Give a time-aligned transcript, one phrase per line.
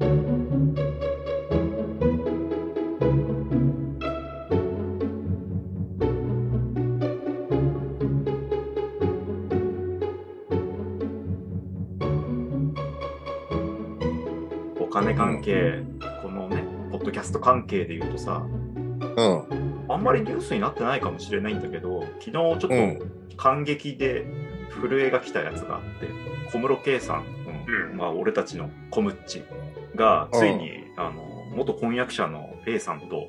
[0.00, 0.04] お
[14.90, 15.82] 金関係、
[16.22, 18.46] このね、ポッドキャスト関係で言うとさ、
[19.16, 19.86] うん。
[19.88, 23.00] あんまりニュースになってないかもしれないんだけど、昨日ちょっとうん。
[23.36, 24.26] 感激で
[24.80, 26.08] 震えが来たやつがあって、
[26.52, 27.24] 小室圭さん、
[27.90, 27.96] うん。
[27.96, 29.42] まあ、俺たちのコムッチ
[29.98, 31.22] が、ついに、あの、
[31.54, 33.28] 元婚約者の A さんと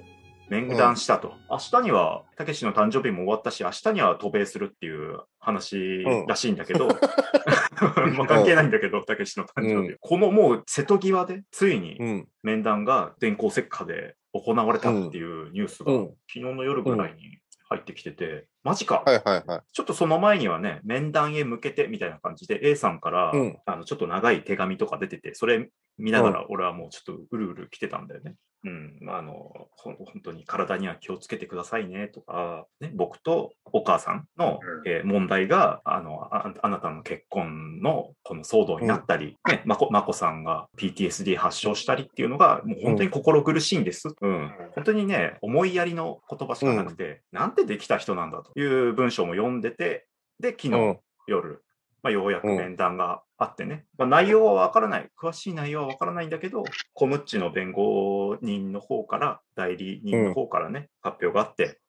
[0.50, 1.34] 面談したと。
[1.50, 6.88] 明日には、たけしの誕生日も終わったし、明日には渡米するっていう話らしいんだけど、
[8.16, 9.94] まあ関係ないんだけど、たけしの誕生日。
[9.94, 12.28] うこのもう瀬戸際で、ついにうん。
[12.44, 16.06] 面談が電光石火で行われたっていうニュースが、うん。
[16.08, 17.40] 昨日の夜ぐらいに
[17.70, 19.62] 入ってきてて、マジか、はいはいはい。
[19.73, 28.36] ちょっとその前にはね、面談へ向けてみたいな感じで A さんから、うんあのちょっと長い手紙とか出てて、それ見ながら俺はもうちょっとうるうる来てたんだよね。
[28.66, 29.34] うん、まあ、あの
[29.72, 44.09] ほん本当に体には気をつけてくださいねとか、ね、僕とお母さんの、うんえー問題があのああなたの結婚のこの騒動になったり、ね、まこまこさんが PTSD 発症したりっていうのが、もう本当に心苦しいんです。
[44.22, 44.52] うん。
[44.75, 50.07] 本当にね、思いやりの言葉しかなくて、なんてできた人なんだという文章も読んでて、
[50.39, 51.00] で、昨日、うん。
[51.27, 51.63] 夜、
[52.02, 56.63] まあ、ようやく面談があってね、まあ、内容はわからない、詳しい内容はわからないんだけど、
[56.94, 61.80] コムッチの弁護人の方から、代理人の方からね、発表があって、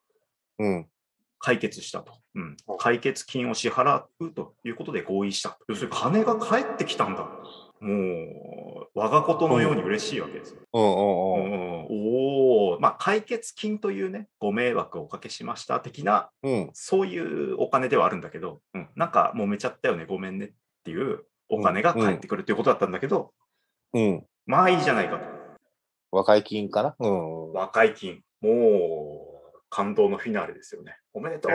[0.58, 0.86] うん。
[1.40, 2.78] 解決したと、うんうん。
[2.78, 5.58] 解決金を支払うということで合意した。
[5.68, 7.28] 要するに金が返ってきたんだ。
[7.80, 7.90] もう、
[8.94, 10.60] 我がことのように嬉しいわけですよ。
[10.72, 16.68] おお、まあ、解決金というね、ご迷惑をおかけしました的な、うん。
[16.74, 20.50] そういうお金ではあるんだけど、うん、なんか揉めちゃったよね、ごめんねっ
[20.84, 23.32] ていうお金が返ってくるっていうことだったんだけど、
[23.94, 24.26] うん。
[24.44, 25.24] まあいいじゃないかと。
[26.12, 26.94] 和解金かな？
[26.98, 27.54] うん。
[27.54, 29.29] 和解金、もう
[29.70, 30.96] 感動のフィナーレですよね。
[31.14, 31.52] おめでとう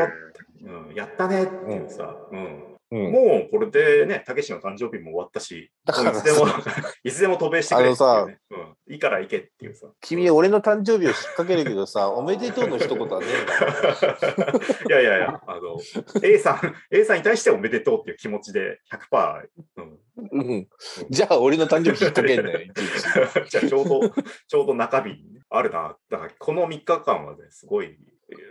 [0.63, 3.11] うん、やったねっていうさ、うんうん。
[3.11, 6.47] もうこれでね、たけしの誕生日も終わったし、だからいつでも、
[7.03, 8.93] いつでも渡米してくれっていう、ねうん。
[8.93, 9.87] いいから行けっていうさ。
[10.01, 13.25] 君、俺の誕生日を引っ掛けるけどさ、おめでとうの一言はね。
[14.87, 15.77] いやいやいや、あの、
[16.23, 19.99] A さん、A さんに対しておめでとうっていう気持ちで100%、うん、
[20.31, 20.67] うん。
[21.09, 23.49] じゃあ、俺の誕生日引っ掛けんなよ、いちいち。
[23.49, 24.09] じゃあちょうど、
[24.47, 25.95] ちょうど中日あるな。
[26.09, 27.97] だからこの3日間はね、すごい、い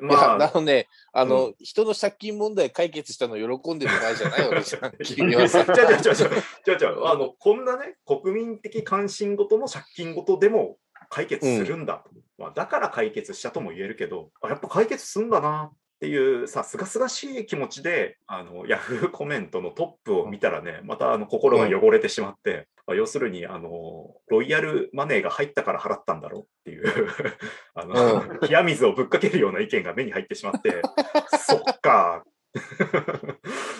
[0.00, 4.92] まや、ああ、のね、あの、人の借金問題解決したの喜んでる場合じゃないわけ じゃん。
[5.02, 5.64] 君はさ。
[5.64, 6.30] じゃあじゃあじゃあ
[6.64, 10.78] じゃあじゃあの、こんなね、国民的関心事の借金事でも
[11.10, 12.04] 解決するんだ。
[12.38, 26.84] まあ、だから解決したとも言えるけど、あやっぱ解決すんだなっていうさ、すがすがしい気持ちで、あの、ヤフーコメントのトップを見たらね、またあの心が汚れてしまって、まあ要するに、あの、ロイヤルマネーが入ったから払ったんだろうっていう、
[27.74, 30.82] あの、 冷や水をぶっかけるような意見が目に入ってしまって、
[31.38, 32.24] そっか、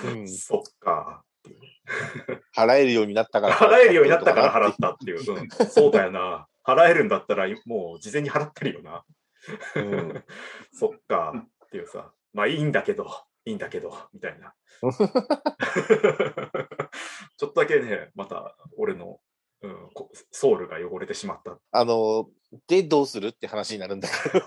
[0.05, 0.29] うん。
[0.29, 1.23] そっか、
[2.57, 3.55] 払えるようになったから。
[3.55, 5.49] 払えるようになったから払ったっていう、うん。
[5.51, 6.49] そうだよな。
[6.65, 9.05] 払えるんだったら、もう事前に払ってるよな。
[9.77, 10.25] うん。
[10.73, 11.35] そっか
[11.67, 13.07] っていうさ、まあいいんだけど、
[13.47, 14.55] いいんだけど、 みたいな。
[17.37, 19.19] ちょっとだけね、また俺の、
[19.63, 21.59] うん、こソウルが汚れてしまった。
[21.73, 22.29] あの、
[22.69, 24.39] で、どうするって話になるんだけ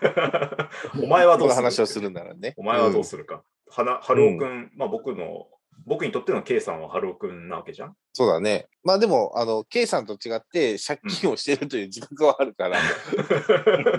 [0.99, 1.63] ど、お前はどうする？
[1.63, 2.53] 話をするならね。
[2.57, 3.43] お前はどうすするか。
[3.69, 5.47] はな、はるおくん、まあ僕の、
[5.85, 7.93] 僕にとっての K さんははるおくんなわけじゃん？
[8.13, 8.67] そうだね。
[8.83, 12.79] まあでも、あの、K さんと違って借金をしてるという自覚はあるから。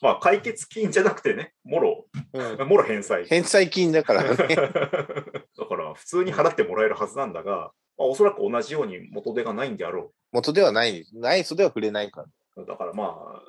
[0.00, 3.26] まあ解決金じゃなくてね、もろ、うんもろ返済。
[3.26, 4.36] 返済金だからね。
[4.56, 11.04] だから普通に払ってもらえるはずなんだが、まあ、おそらく同じように元手がないんであろ元ではない。
[11.12, 12.22] ない人では触れないか
[12.56, 12.62] ら。
[12.62, 12.66] う。
[12.66, 13.42] だからまあ、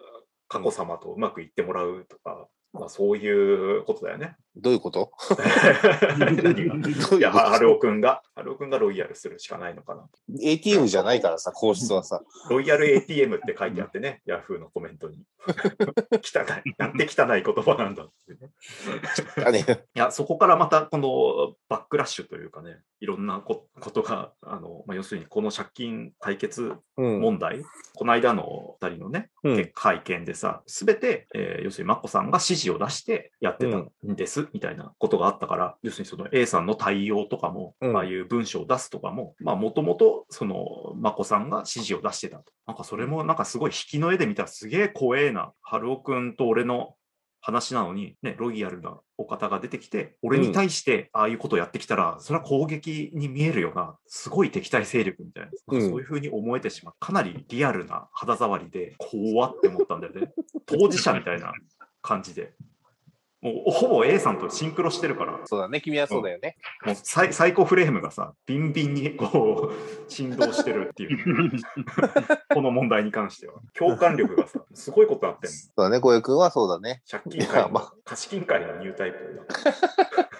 [0.48, 2.48] 佳子様とうまくいってもらうとか、
[2.80, 4.36] まあそういうことだよね。
[4.58, 5.12] どういうこと？
[7.18, 10.02] いや、はこるおくんが、はるおくんがロイヤルするしかないのかな。
[10.04, 10.10] と
[10.42, 12.22] ?ATM じゃないからさ、皇室はさ。
[12.50, 15.18] ロイヤル ATM って書いてあってね、ヤフーのコメントに。
[16.24, 16.74] 汚い。
[16.78, 18.52] なんて汚い言葉なんだってね。
[19.96, 27.22] いや、そこからまたこのバックラッシュというかね、いろんなこことが、あの、まあ、要するにこの借金解決うん。
[27.22, 27.62] 問題、
[27.96, 42.52] この間の二人のね、うん会見でさ、すべて、えー要するに眞子さんが指示を出してやってたんです、みたいなことがあったから、要するにその A さんの対応とかも、うんああいう文章を出すとかも、まあもともとその眞子さんが指示を出してたと。
[42.68, 45.54] なんかそれもなんかすごい引きの絵で見たらすげえ怖えな。
[45.62, 46.96] 春尾くんと俺の
[47.46, 56.96] 話なのに、ね、ロイヤルなお方が出てきて、俺に対してああいうことをやってきたら、それは攻撃に見えるよな、すごい敵対勢力みたいな、うんそういうふうに思えてしまう。
[57.00, 60.34] かなりリアルな肌触りで、怖って思ったんだよね。
[60.66, 61.54] 当事者みたいな
[62.02, 62.56] 感じで。
[63.46, 66.58] もうほぼ A さんとシンクロしてるから、そうだね、君はそうだよね。
[66.84, 71.52] もうサイサイコフレームがさ、ビンビンにこう、振動してるっていう、
[72.52, 73.62] この問題に関しては。
[73.76, 75.56] 共感力がさ、すごいことになってんの。
[75.56, 77.04] そうだね、小江君はそうだね。
[77.08, 79.48] 借金会まの、貸金会のニュータイプ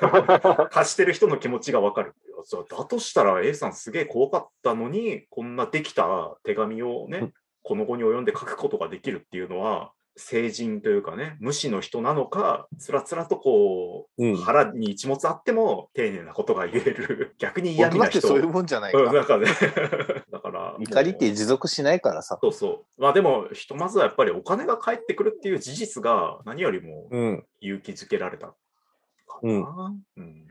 [0.02, 0.70] だ。
[0.72, 2.16] 貸してる人の気持ちがわかる。
[2.44, 7.32] そうだとしたら A さんすげえ怖かったのに、こんなできた手紙をね、
[7.62, 14.38] この後に及んで書くことができるっていうのは、成人というかね、無視の人なのか、つらつらとこう、うん。
[14.38, 18.22] 腹に一物あっても丁寧なことが言える、 逆に嫌味な人。
[18.22, 19.14] そういうもんじゃないうん、か。
[19.14, 19.48] なんかね、
[20.32, 20.78] だから。
[20.80, 22.40] 怒りって持続しないからさ。
[22.42, 23.02] そうそう。
[23.02, 27.46] まあでも、ひとまずはやっぱりお金が返ってくるっていう事実が何よりもうん。
[27.60, 28.56] 勇気づけられたか
[29.44, 29.96] うんな。
[30.16, 30.48] うん。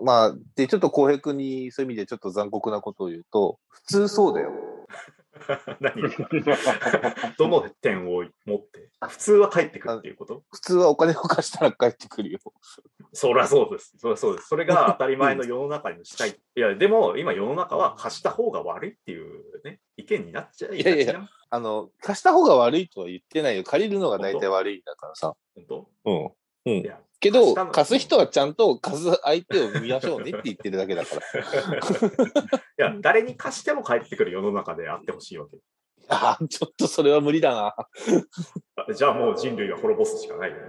[0.00, 4.52] まあ、で、ちょっと浩平君にそういう意味でちょっと残酷なことを言うと、普通そうだよ。
[5.80, 6.02] 何
[7.36, 10.42] どの点を持って普通は返ってくるっていうこと？
[10.50, 12.38] 普通はお金を貸したら返ってくるよ。
[13.12, 13.94] そりゃそうです。
[13.98, 14.48] そりゃそうです。
[14.48, 16.30] それが当たり前の世の中にしたい。
[16.30, 23.64] いや、でも今世の中は貸した方が悪いっていうね、意見になっちゃいいやいやあの、貸した方が悪いとは言ってないよ。
[23.64, 25.34] 借りるのが大体悪いんだからさ。
[25.54, 26.34] 本当？
[26.66, 26.72] うん。
[26.78, 31.22] いや、けど、貸す人はちゃんと貸す相手を見ましょうねって言ってるだけだから。
[31.22, 31.82] い
[32.76, 35.58] や、誰に貸しても返ってくる世の中であってほしいわけ。
[36.08, 37.74] ああ、ちょっとそれは無理だな。
[37.76, 37.88] あ
[38.94, 40.62] じゃあもう人類は滅ぼすしかないよね。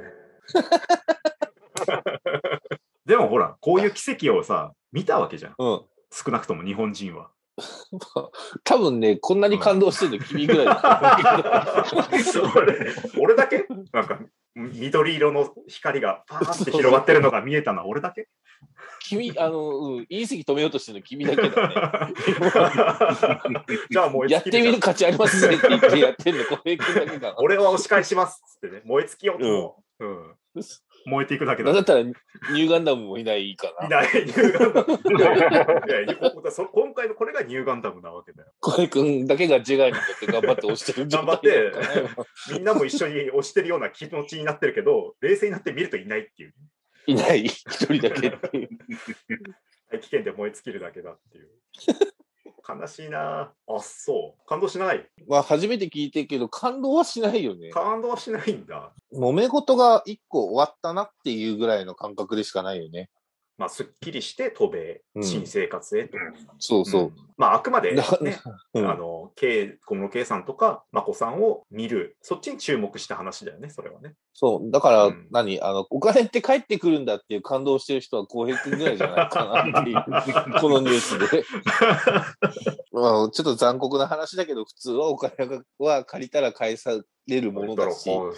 [3.06, 5.56] でもほら、こういう奇跡をさ、見たわけじゃん。
[5.58, 5.82] うん。
[6.12, 7.30] 少なくとも日本人は。
[8.64, 11.86] 多分ね、こんなに感動してるの君ぐらいだ
[13.20, 13.66] 俺だけ？
[13.94, 14.20] なんか、
[14.58, 18.28] 緑色の光がパーって広がってるのが見えたのは俺だけ？
[19.02, 21.76] 君、あの、うん、言い過ぎ止めようとしてるの君だけだね。
[23.90, 27.36] じゃあ燃えやってみる価値ありますねって言ってやってんの、小平君だけかな。
[27.38, 30.34] 俺は押し返しますっつってね、燃え尽きようとも、うん
[31.08, 34.02] 燃えていくだけだだったら、ニューガンダムもいないかいな。
[34.02, 36.70] ない、ニューガンダム。
[36.74, 38.52] 今回のこれがニューガンダムなわけだよ。
[38.60, 41.72] 小平君だけがジェガーにとって頑張って押してる頑張って
[42.52, 46.54] みんなも一緒に押してるような気持ちになってるけど、冷静になって見るといないっていう。
[47.08, 48.70] いない、一人だけっていう。
[49.90, 51.50] 大気圏で燃え尽きるだけだっていう。
[52.68, 54.48] 悲しいなあ、そう。
[54.48, 55.08] 感動しない。
[55.28, 57.70] まあ、初めて聞いてるけど、感動はしないよね。
[57.70, 58.92] 感動はしないんだ。
[59.14, 63.10] 揉め事が一個終わったなっていうぐらいの感覚でしかないよね。
[63.58, 66.18] まあ、すっきりして渡米、うん新生活へと。
[66.60, 67.04] そうそう。
[67.06, 68.20] んまあ、あくまで、ねだ、
[68.76, 74.14] うんあの、K、小室圭さんとか、眞子さんを見る、そっちに注目した話だよね、それはね。
[74.34, 74.72] そう。
[74.72, 79.96] だからうん何、あの、お金って帰ってくるんだっていう感動してる人は浩平君ぐらいじゃないかなっていう、
[80.62, 81.44] このニュースで。
[82.94, 88.04] まあ、ちょっと残酷な話だけど、普通はお金がは借りたら返されるものだし。
[88.04, 88.38] そうか、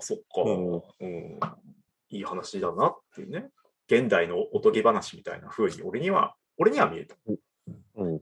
[0.00, 1.40] そっか、うんうん
[2.10, 3.50] いい話だなっていうね。
[3.90, 7.16] 現代のおとぎ話みたいな風に、俺には、俺には見えた。
[7.96, 8.20] うん。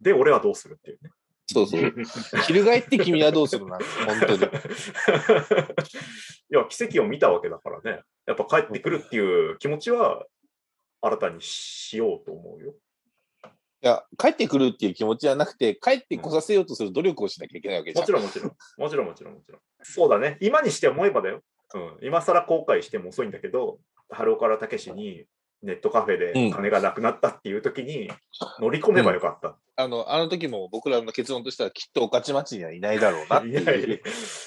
[0.00, 1.10] で、俺はどうするっていうね。
[1.46, 1.92] そうそう。
[2.46, 4.38] 翻って君はどうするな本当に。
[4.38, 4.44] い
[6.50, 8.02] や、奇跡を見たわけだからね。
[8.26, 9.20] やっぱ帰ってくるってい
[9.52, 10.26] う気持ちは、
[11.00, 12.74] 新たにしようと思うよ。
[13.82, 18.02] いや、帰ってくるっていう気持ちじゃなくて、帰ってこさせようとする努力をしなきゃいけないわけじゃん。
[18.02, 18.56] もちろん、もちろん。
[18.78, 19.60] もちろん、もちろん、もちろん。
[19.82, 20.38] そうだね。
[20.40, 21.42] 今にして思えばだよ。
[21.74, 21.98] うん。
[22.00, 23.78] 今更後悔しても遅いんだけど、
[24.14, 25.26] 春岡田武に
[25.64, 28.10] ネットカフェで金がなくなったっていう時に
[28.60, 29.56] 乗り込めばよかった。
[29.76, 33.64] あの、あの時も僕らの結論としてはきっと御徒町にはいないだろうなっていいう。
[33.64, 33.98] やいや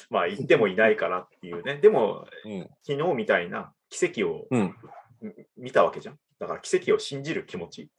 [0.10, 1.78] まあ、言ってもいないからっていうね。
[1.78, 2.70] でも、うん。
[2.84, 4.76] 昨日みたいな奇跡をうん。
[5.22, 6.20] み見たわけじゃん。
[6.40, 7.90] だから奇跡を信じる気持ち。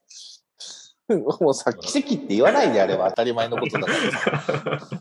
[1.40, 5.00] もうさ、奇跡って言わないであれば当たり前のことだからさ。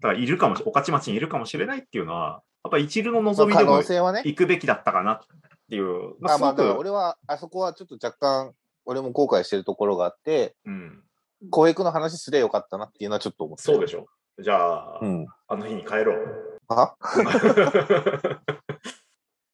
[0.00, 4.22] だからいるかもし、御徒町にいるかもしれないっていうのは、やっぱ一流のまあ可望みでも能性はね。
[4.24, 5.22] 行くべきだったかな
[5.70, 6.16] っていう。
[6.18, 8.52] まあまあ、俺は、あそこはちょっと若干、
[8.84, 11.04] 俺も後悔してるところがあって、うん、
[11.48, 14.08] 浩平君の話すればよかったなっていうのはちょっと思ってそうでしょ。
[14.42, 15.26] じゃあ、うん。
[15.46, 16.60] あの日に帰ろう。
[16.66, 16.96] は？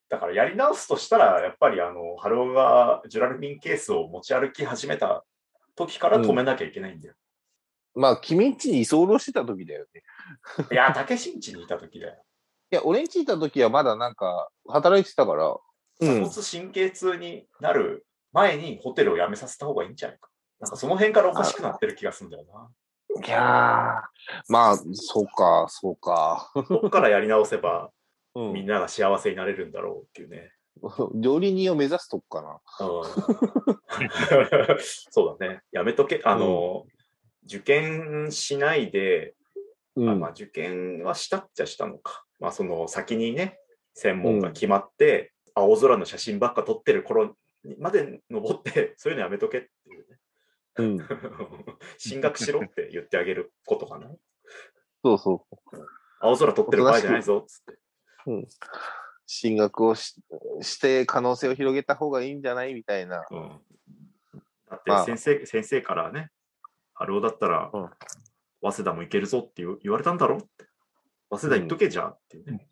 [0.08, 5.24] だからやり直すとしたら、やっぱりあの、ハローがジュラルミンケースを持ち歩き始めた
[5.74, 7.14] 時から止めなきゃいけないんだよ。
[7.94, 10.02] まあ、君んちに居候してた時だよね。
[10.70, 12.22] いや、竹新地にいた時だよ。
[12.70, 15.56] いや、俺んちいた時はまだなんか、働いてたから、うん。
[16.00, 20.28] 鎖骨神経痛になる前にホテルを辞めさせた方がいいんじゃないか。
[20.60, 22.68] なんかその辺からおかしくなってる気がするんだよな。
[23.24, 26.50] いやー、まあ、そうか、そうか。
[26.54, 27.90] ここからやり直せば、
[28.34, 30.52] うんみんなが幸せになれるんだろうっていうね。
[31.14, 32.60] 料理人を目指すとこかな。
[32.86, 33.04] うん
[35.10, 35.62] そうだね。
[35.72, 36.20] やめとけ。
[36.22, 36.84] あの、
[37.46, 39.34] 受験しないで、
[39.94, 40.08] うん。
[40.10, 42.26] あまあ、受験はしたっちゃしたのか。
[42.38, 43.58] まあ、その先にね、
[43.94, 47.34] 専門が決まって、青空の写真ばっか撮ってる頃
[47.64, 50.18] にまで登って、 そういうのやめとけっていうね。
[50.76, 50.98] うん。
[51.98, 54.14] 進学しろって言ってあげることかな。
[55.02, 55.46] そうそ
[56.20, 57.72] 青空撮ってる場合じゃないぞ、つって。
[58.26, 58.32] う。
[58.32, 58.46] うん。
[59.26, 60.14] 進学をし
[60.60, 63.26] して可能性を広げた方がいいんじゃないみたいな。
[63.30, 63.60] うん、
[64.68, 66.30] だまあって先生、先生からね、
[66.94, 67.90] 春尾だったら、うん
[68.62, 70.66] 早稲田も行けるぞって言われたんだろって。
[71.30, 72.68] 早稲田行っとけじゃんっていうね。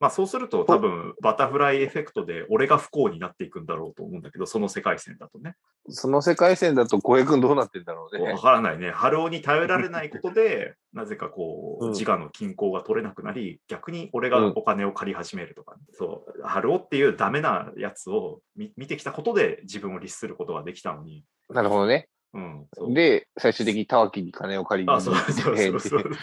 [0.00, 5.54] まあそうすると多分バタフライエフェクトで俺が不幸になっていくんだろうと思うんだけど、その世界線だとね。
[5.88, 8.36] その世界線だと浩平君どうなってんだろうわね。
[8.40, 8.90] からないね。
[8.90, 22.08] 春尾に頼られないことで、 なぜかこう、うん自我の均衡が取れなくなり、逆に俺がお金を借り始めるとかね、そう、春尾っていうダメなやつを見見てきたことで自分を律することができたのに、なるほどね。
[22.34, 22.94] うん。
[22.94, 26.00] で、最終的にタワキに金を借りにあ、そうそうそうそう。
[26.02, 26.18] 行って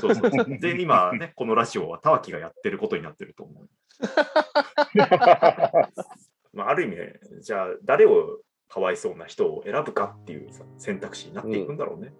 [0.00, 3.68] そうそうで、今ね、このラジオはタワキがやってることになってると思う。
[6.54, 12.14] まあ、ある意味ね、じゃあ、誰をかわいそうな人を選ぶかっていうさ選択肢になっていくんだろうね。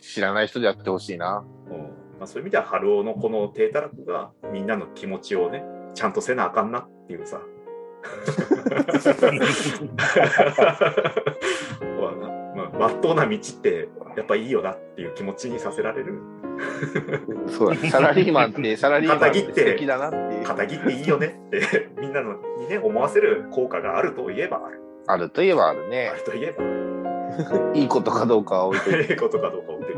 [0.00, 1.44] 知らない人でやってほしいな。
[1.70, 1.78] うん
[2.18, 7.40] まあ、そういう意味では、春尾のこの低たらくがみんなの気持ちをね、ちゃんとせなあかんなっていうさ。
[12.80, 16.14] まっとうな道ってやっぱいいよなっていう気持ちにさせられる。
[17.48, 20.44] そうだ、サラリーマンって、 サラリーマンって素敵だなっていう。
[20.44, 24.80] 肩切っていいよねって みんなのにね思わせる効果があるといえばある。
[25.06, 26.12] あるといえばあるあね。
[26.16, 26.64] るといえば。
[27.74, 29.12] いいことかどうかは置いて。
[29.12, 29.94] いいことかどうかをって